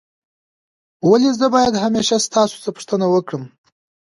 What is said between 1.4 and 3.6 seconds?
باید همېشه ستاسو پوښتنه وکړم؟